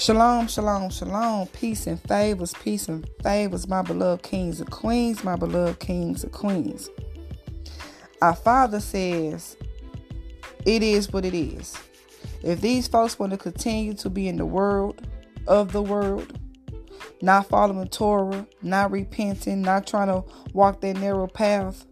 Shalom, 0.00 0.48
shalom, 0.48 0.88
shalom. 0.88 1.46
Peace 1.48 1.86
and 1.86 2.00
favors, 2.00 2.54
peace 2.54 2.88
and 2.88 3.06
favors, 3.22 3.68
my 3.68 3.82
beloved 3.82 4.22
kings 4.22 4.58
and 4.58 4.70
queens, 4.70 5.22
my 5.22 5.36
beloved 5.36 5.78
kings 5.78 6.24
and 6.24 6.32
queens. 6.32 6.88
Our 8.22 8.34
Father 8.34 8.80
says, 8.80 9.58
it 10.64 10.82
is 10.82 11.12
what 11.12 11.26
it 11.26 11.34
is. 11.34 11.76
If 12.42 12.62
these 12.62 12.88
folks 12.88 13.18
want 13.18 13.32
to 13.32 13.36
continue 13.36 13.92
to 13.92 14.08
be 14.08 14.26
in 14.26 14.36
the 14.36 14.46
world 14.46 15.06
of 15.46 15.72
the 15.72 15.82
world, 15.82 16.32
not 17.20 17.50
following 17.50 17.88
Torah, 17.88 18.46
not 18.62 18.90
repenting, 18.90 19.60
not 19.60 19.86
trying 19.86 20.08
to 20.08 20.24
walk 20.54 20.80
that 20.80 20.96
narrow 20.96 21.26
path, 21.26 21.84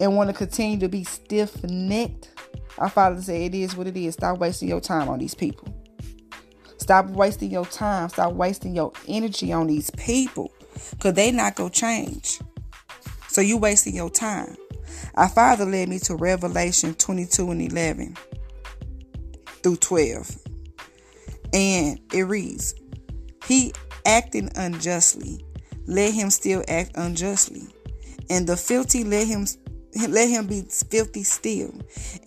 and 0.00 0.16
want 0.16 0.30
to 0.30 0.34
continue 0.34 0.78
to 0.78 0.88
be 0.88 1.04
stiff 1.04 1.62
necked, 1.64 2.30
our 2.78 2.88
Father 2.88 3.20
said, 3.20 3.34
it 3.34 3.54
is 3.54 3.76
what 3.76 3.86
it 3.86 3.98
is. 3.98 4.14
Stop 4.14 4.38
wasting 4.38 4.68
your 4.68 4.80
time 4.80 5.10
on 5.10 5.18
these 5.18 5.34
people. 5.34 5.75
Stop 6.86 7.06
wasting 7.06 7.50
your 7.50 7.66
time. 7.66 8.08
Stop 8.08 8.34
wasting 8.34 8.72
your 8.72 8.92
energy 9.08 9.52
on 9.52 9.66
these 9.66 9.90
people. 9.90 10.52
Because 10.92 11.14
they 11.14 11.32
not 11.32 11.56
going 11.56 11.70
to 11.70 11.80
change. 11.80 12.38
So 13.26 13.40
you 13.40 13.56
wasting 13.56 13.96
your 13.96 14.08
time. 14.08 14.56
Our 15.16 15.28
Father 15.28 15.64
led 15.64 15.88
me 15.88 15.98
to 15.98 16.14
Revelation 16.14 16.94
22 16.94 17.50
and 17.50 17.60
11 17.72 18.16
through 19.64 19.78
12. 19.78 20.38
And 21.52 21.98
it 22.12 22.22
reads, 22.22 22.76
He 23.46 23.72
acting 24.04 24.48
unjustly, 24.54 25.44
let 25.88 26.14
him 26.14 26.30
still 26.30 26.62
act 26.68 26.92
unjustly. 26.94 27.66
And 28.30 28.46
the 28.46 28.56
filthy 28.56 29.02
let 29.02 29.26
him 29.26 29.46
let 30.08 30.28
him 30.28 30.46
be 30.46 30.62
filthy 30.62 31.22
still, 31.22 31.72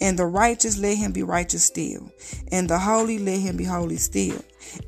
and 0.02 0.18
the 0.18 0.26
righteous 0.26 0.78
let 0.78 0.98
him 0.98 1.12
be 1.12 1.24
righteous 1.24 1.64
still, 1.64 2.12
and 2.52 2.70
the 2.70 2.80
holy 2.80 3.20
let 3.20 3.40
him 3.40 3.58
be 3.58 3.64
holy 3.64 3.98
still. 3.98 4.42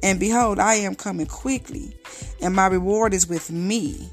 And 0.03 0.19
behold, 0.19 0.59
I 0.59 0.75
am 0.75 0.95
coming 0.95 1.27
quickly, 1.27 1.95
and 2.41 2.55
my 2.55 2.67
reward 2.67 3.13
is 3.13 3.27
with 3.27 3.51
me 3.51 4.09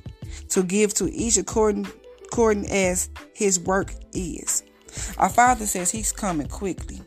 to 0.50 0.62
give 0.62 0.94
to 0.94 1.12
each 1.12 1.36
according 1.36 1.86
according 2.24 2.70
as 2.70 3.08
his 3.32 3.58
work 3.58 3.94
is. 4.12 4.62
Our 5.18 5.28
Father 5.28 5.66
says 5.66 5.90
He's 5.90 6.12
coming 6.12 6.48
quickly. 6.48 7.00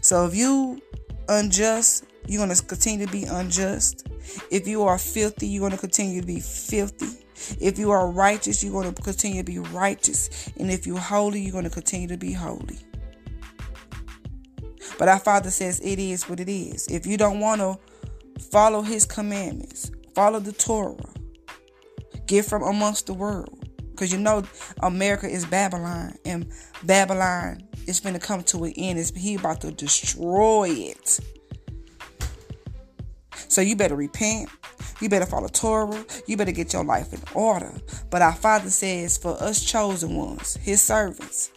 So 0.00 0.26
if 0.26 0.34
you 0.34 0.80
unjust, 1.28 2.04
you're 2.26 2.44
going 2.44 2.54
to 2.54 2.64
continue 2.64 3.06
to 3.06 3.12
be 3.12 3.24
unjust. 3.24 4.06
If 4.50 4.66
you 4.66 4.82
are 4.82 4.98
filthy, 4.98 5.48
you're 5.48 5.60
going 5.60 5.72
to 5.72 5.78
continue 5.78 6.20
to 6.20 6.26
be 6.26 6.40
filthy. 6.40 7.24
If 7.60 7.78
you 7.78 7.90
are 7.90 8.10
righteous, 8.10 8.62
you're 8.62 8.72
going 8.72 8.92
to 8.92 9.02
continue 9.02 9.42
to 9.42 9.44
be 9.44 9.58
righteous. 9.58 10.50
And 10.58 10.70
if 10.70 10.86
you're 10.86 10.98
holy, 10.98 11.40
you're 11.40 11.52
going 11.52 11.64
to 11.64 11.70
continue 11.70 12.08
to 12.08 12.16
be 12.16 12.32
holy. 12.32 12.78
But 14.98 15.08
our 15.08 15.18
Father 15.18 15.50
says 15.50 15.80
it 15.80 15.98
is 15.98 16.28
what 16.28 16.40
it 16.40 16.48
is. 16.48 16.86
If 16.88 17.06
you 17.06 17.16
don't 17.16 17.40
want 17.40 17.60
to 17.60 17.78
follow 18.50 18.82
His 18.82 19.06
commandments, 19.06 19.90
follow 20.14 20.40
the 20.40 20.52
Torah, 20.52 20.96
get 22.26 22.44
from 22.44 22.62
amongst 22.62 23.06
the 23.06 23.14
world. 23.14 23.68
Because 23.90 24.12
you 24.12 24.18
know 24.18 24.44
America 24.82 25.28
is 25.28 25.44
Babylon. 25.44 26.16
And 26.24 26.50
Babylon 26.84 27.62
is 27.86 28.00
going 28.00 28.14
to 28.14 28.20
come 28.20 28.42
to 28.44 28.64
an 28.64 28.72
end. 28.76 28.98
It's, 28.98 29.10
he 29.10 29.34
about 29.34 29.60
to 29.62 29.72
destroy 29.72 30.68
it. 30.70 31.20
So 33.48 33.60
you 33.60 33.76
better 33.76 33.96
repent. 33.96 34.48
You 35.00 35.08
better 35.08 35.26
follow 35.26 35.48
Torah. 35.48 36.04
You 36.26 36.36
better 36.36 36.52
get 36.52 36.72
your 36.72 36.84
life 36.84 37.12
in 37.12 37.20
order. 37.34 37.72
But 38.10 38.22
our 38.22 38.34
Father 38.34 38.70
says, 38.70 39.16
for 39.16 39.40
us 39.42 39.64
chosen 39.64 40.14
ones, 40.14 40.56
His 40.56 40.80
servants, 40.80 41.50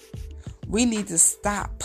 we 0.67 0.85
need 0.85 1.07
to 1.07 1.17
stop 1.17 1.83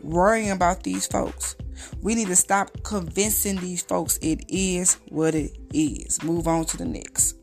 worrying 0.00 0.50
about 0.50 0.84
these 0.84 1.06
folks. 1.06 1.56
We 2.00 2.14
need 2.14 2.28
to 2.28 2.36
stop 2.36 2.70
convincing 2.82 3.56
these 3.56 3.82
folks 3.82 4.18
it 4.22 4.44
is 4.48 4.94
what 5.08 5.34
it 5.34 5.56
is. 5.72 6.22
Move 6.22 6.48
on 6.48 6.64
to 6.66 6.76
the 6.76 6.84
next. 6.84 7.36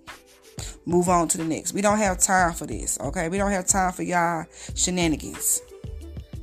Move 0.86 1.10
on 1.10 1.28
to 1.30 1.38
the 1.38 1.44
next. 1.44 1.74
We 1.74 1.82
don't 1.82 1.98
have 1.98 2.20
time 2.20 2.54
for 2.54 2.66
this, 2.66 3.00
okay? 3.00 3.28
We 3.30 3.38
don't 3.38 3.52
have 3.52 3.66
time 3.66 3.92
for 3.92 4.04
y'all 4.04 4.46
shenanigans. 4.76 5.62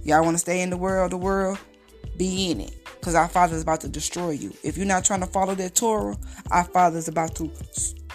Y'all 0.03 0.25
want 0.25 0.35
to 0.35 0.39
stay 0.39 0.63
in 0.63 0.71
the 0.71 0.77
world, 0.77 1.13
the 1.13 1.17
world, 1.17 1.59
be 2.17 2.51
in 2.51 2.61
it. 2.61 2.82
Because 3.03 3.17
our 3.17 3.27
Father 3.27 3.57
is 3.57 3.63
about 3.63 3.81
to 3.81 3.89
destroy 3.89 4.31
you. 4.31 4.55
If 4.63 4.77
you're 4.77 4.87
not 4.87 5.05
trying 5.05 5.23
to 5.23 5.27
follow 5.27 5.57
that 5.57 5.75
Torah, 5.75 6.17
our 6.53 6.63
Father 6.63 6.99
is 6.99 7.09
about 7.09 7.35
to 7.35 7.51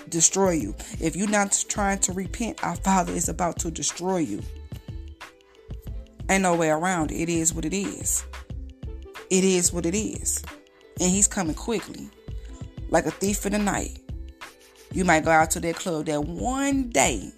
destroy 0.07 0.51
you. 0.51 0.73
If 1.01 1.13
you're 1.13 1.27
not 1.27 1.61
trying 1.67 1.99
to 1.99 2.13
repent, 2.13 2.63
our 2.63 2.77
Father 2.77 3.11
is 3.11 3.27
about 3.27 3.59
to 3.59 3.69
destroy 3.69 4.19
you. 4.19 4.41
Ain't 6.29 6.43
no 6.43 6.55
way 6.55 6.69
around 6.69 7.11
it. 7.11 7.21
It 7.21 7.27
is 7.27 7.53
what 7.53 7.65
it 7.65 7.73
is. 7.73 8.23
It 9.29 9.43
is 9.43 9.73
what 9.73 9.85
it 9.85 9.93
is. 9.93 10.41
And 11.01 11.11
He's 11.11 11.27
coming 11.27 11.53
quickly, 11.53 12.09
like 12.87 13.05
a 13.05 13.11
thief 13.11 13.45
in 13.45 13.51
the 13.51 13.59
night. 13.59 13.99
You 14.93 15.03
might 15.03 15.25
go 15.25 15.31
out 15.31 15.51
to 15.51 15.59
that 15.59 15.75
club 15.75 16.05
that 16.05 16.23
one 16.23 16.91
day, 16.91 17.33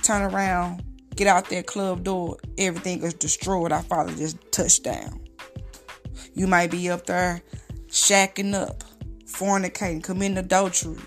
turn 0.00 0.22
around, 0.22 0.82
get 1.14 1.26
out 1.26 1.50
that 1.50 1.66
club 1.66 2.04
door, 2.04 2.38
everything 2.56 3.02
is 3.02 3.12
destroyed. 3.12 3.70
Our 3.70 3.82
Father 3.82 4.14
just 4.14 4.38
touched 4.50 4.82
down. 4.82 5.20
You 6.34 6.46
might 6.46 6.70
be 6.70 6.90
up 6.90 7.06
there 7.06 7.42
shacking 7.88 8.54
up, 8.54 8.82
fornicating, 9.24 10.02
committing 10.02 10.36
adultery, 10.38 10.98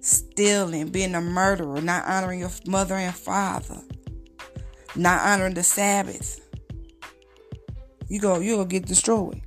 stealing, 0.00 0.88
being 0.88 1.14
a 1.14 1.20
murderer, 1.20 1.80
not 1.80 2.04
honoring 2.06 2.40
your 2.40 2.50
mother 2.66 2.96
and 2.96 3.14
father, 3.14 3.80
not 4.96 5.20
honoring 5.22 5.54
the 5.54 5.62
Sabbath. 5.62 6.40
You 8.08 8.20
go, 8.20 8.40
gonna 8.40 8.64
get 8.66 8.86
destroyed. 8.86 9.40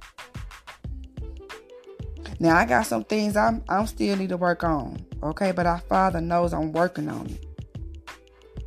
Now 2.39 2.57
I 2.57 2.65
got 2.65 2.85
some 2.85 3.03
things 3.03 3.35
I'm 3.35 3.63
I'm 3.69 3.87
still 3.87 4.15
need 4.15 4.29
to 4.29 4.37
work 4.37 4.63
on. 4.63 5.05
Okay, 5.23 5.51
but 5.51 5.65
our 5.65 5.79
Father 5.79 6.21
knows 6.21 6.53
I'm 6.53 6.71
working 6.71 7.09
on 7.09 7.27
it. 7.27 7.45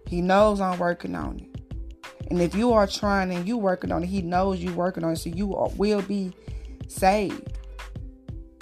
He 0.06 0.20
knows 0.20 0.60
I'm 0.60 0.78
working 0.78 1.14
on 1.14 1.40
it. 1.40 1.48
And 2.30 2.40
if 2.40 2.54
you 2.54 2.72
are 2.72 2.86
trying 2.86 3.32
and 3.32 3.46
you 3.46 3.56
working 3.56 3.92
on 3.92 4.02
it, 4.02 4.06
He 4.06 4.22
knows 4.22 4.60
you 4.60 4.72
working 4.72 5.04
on 5.04 5.12
it, 5.12 5.16
so 5.16 5.30
you 5.30 5.46
will 5.46 6.02
be 6.02 6.32
saved. 6.88 7.58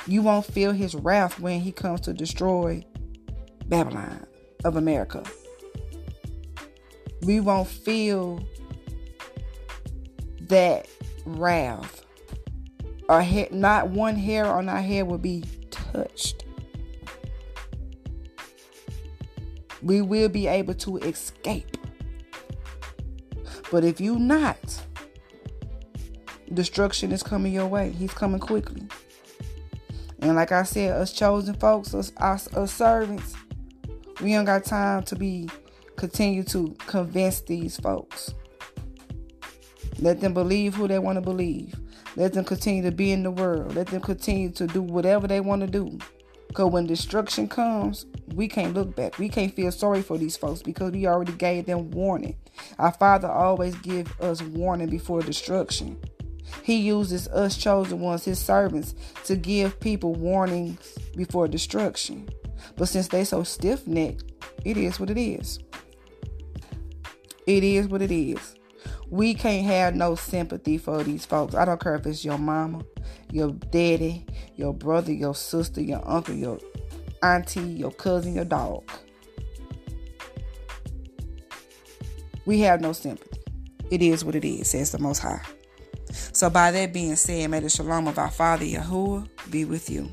You 0.07 0.23
won't 0.23 0.45
feel 0.45 0.73
His 0.73 0.95
wrath 0.95 1.41
when 1.41 1.61
He 1.61 1.73
comes 1.73 2.03
to 2.03 2.13
destroy 2.13 2.85
Babylon 3.67 4.27
of 4.65 4.77
America. 4.77 5.23
We 7.23 7.41
won't 7.41 7.69
feel 7.69 8.41
that 10.43 10.87
wrath. 11.25 12.03
Our 13.09 13.23
head, 13.23 13.53
not 13.53 13.89
one 13.89 14.17
hair 14.17 14.47
on 14.47 14.69
our 14.69 14.83
head 14.83 15.07
will 15.07 15.19
be 15.19 15.45
touched. 15.71 16.47
we 19.87 20.03
will 20.03 20.29
be 20.29 20.49
able 20.49 20.75
to 20.75 20.99
escape. 20.99 21.77
But 23.71 23.85
if 23.85 24.01
you 24.01 24.19
not, 24.19 24.83
destruction 26.53 27.13
is 27.13 27.23
coming 27.23 27.53
your 27.53 27.67
way. 27.67 27.91
He's 27.91 28.13
coming 28.13 28.41
quickly. 28.41 28.83
And 30.21 30.35
like 30.35 30.53
I 30.53 30.63
said, 30.63 30.93
us 30.93 31.13
chosen 31.13 31.55
folks, 31.55 31.95
us, 31.95 32.13
us, 32.17 32.53
us 32.55 32.73
servants, 32.73 33.35
we 34.23 34.33
don't 34.33 34.45
got 34.45 34.65
time 34.65 35.03
to 35.05 35.17
be 35.17 35.49
continue 35.97 36.43
to 36.45 36.75
convince 36.87 37.41
these 37.43 37.77
folks. 37.79 38.35
Let 39.99 40.21
them 40.21 40.35
believe 40.35 40.75
who 40.75 40.89
they 40.89 40.99
want 40.99 41.17
to 41.17 41.23
believe. 41.23 41.75
Let 42.17 42.33
them 42.33 42.45
continue 42.45 42.83
to 42.83 42.91
be 42.91 43.13
in 43.13 43.23
the 43.23 43.31
world. 43.31 43.75
Let 43.75 43.89
them 43.89 44.01
continue 44.01 44.51
to 44.53 44.67
do 44.67 44.83
whatever 44.83 45.27
they 45.27 45.41
want 45.41 45.63
to 45.63 45.67
do. 45.67 45.99
Because 46.49 46.71
when 46.71 46.87
destruction 46.87 47.49
comes, 47.49 48.07
we 48.35 48.49
can't 48.49 48.75
look 48.75 48.97
back. 48.97 49.19
We 49.19 49.29
can't 49.29 49.55
feel 49.55 49.73
sorry 49.73 50.03
for 50.03 50.17
these 50.17 50.37
folks 50.37 50.63
because 50.63 50.93
we 50.93 51.07
already 51.07 51.33
gave 51.33 51.67
them 51.67 51.91
warning. 51.91 52.37
Our 52.79 52.93
Father 52.93 53.29
always 53.31 53.75
give 53.77 54.19
us 54.21 54.43
warning 54.43 54.89
before 54.89 55.21
destruction. 55.21 56.01
He 56.63 56.77
uses 56.77 57.29
us 57.29 57.57
chosen 57.57 58.01
ones, 58.01 58.25
his 58.25 58.39
servants, 58.39 58.95
to 59.25 59.37
give 59.37 59.79
people 59.81 60.15
warnings 60.15 60.99
before 61.17 61.49
destruction. 61.49 62.29
But 62.77 62.89
since 62.89 63.09
they 63.09 63.25
so 63.25 63.43
stiff-necked, 63.43 64.25
it 64.65 64.77
is 64.77 64.99
what 64.99 65.11
it 65.11 65.19
is. 65.19 65.61
It 67.47 67.63
is 67.63 67.87
what 67.87 68.03
it 68.03 68.11
is. 68.11 68.57
We 69.09 69.35
can't 69.35 69.65
have 69.67 69.95
no 69.95 70.17
sympathy 70.17 70.79
for 70.79 71.05
these 71.05 71.25
folks. 71.25 71.55
I 71.55 71.65
don't 71.65 71.81
care 71.81 71.95
if 71.95 72.07
it's 72.07 72.25
your 72.25 72.39
mama, 72.39 72.83
your 73.31 73.53
daddy, 73.53 74.27
your 74.57 74.75
brother, 74.75 75.13
your 75.13 75.35
sister, 75.35 75.81
your 75.81 76.03
uncle, 76.05 76.35
your 76.35 76.59
auntie, 77.23 77.61
your 77.61 77.93
cousin, 77.93 78.35
your 78.35 78.45
dog. 78.45 78.83
We 82.47 82.61
have 82.61 82.81
no 82.81 82.93
sympathy. 82.93 83.41
It 83.91 84.03
is 84.03 84.25
what 84.25 84.35
it 84.35 84.45
is, 84.45 84.71
says 84.71 84.91
the 84.91 84.99
Most 84.99 85.21
High. 85.21 85.43
So, 86.13 86.51
by 86.51 86.71
that 86.71 86.93
being 86.93 87.17
said, 87.17 87.51
may 87.51 87.61
the 87.61 87.69
shalom 87.69 88.09
of 88.09 88.19
our 88.19 88.31
Father 88.31 88.65
Yahuwah 88.65 89.29
be 89.51 89.65
with 89.65 89.91
you. 89.91 90.11